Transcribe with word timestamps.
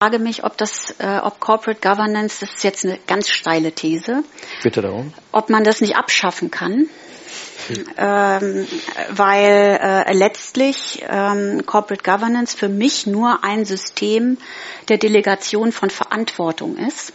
frage 0.00 0.20
mich, 0.20 0.44
ob 0.44 0.56
das, 0.56 0.94
äh, 1.00 1.18
ob 1.24 1.40
Corporate 1.40 1.80
Governance, 1.80 2.38
das 2.40 2.54
ist 2.54 2.62
jetzt 2.62 2.84
eine 2.84 3.00
ganz 3.08 3.28
steile 3.30 3.72
These. 3.72 4.22
Bitte 4.62 4.80
darum. 4.80 5.12
Ob 5.32 5.50
man 5.50 5.64
das 5.64 5.80
nicht 5.80 5.96
abschaffen 5.96 6.52
kann. 6.52 6.88
Hm. 7.66 7.84
Ähm, 7.96 8.66
weil 9.10 9.78
äh, 9.82 10.12
letztlich 10.12 11.04
ähm, 11.08 11.66
Corporate 11.66 12.04
Governance 12.04 12.56
für 12.56 12.68
mich 12.68 13.08
nur 13.08 13.42
ein 13.42 13.64
System 13.64 14.38
der 14.88 14.98
Delegation 14.98 15.72
von 15.72 15.90
Verantwortung 15.90 16.76
ist 16.76 17.12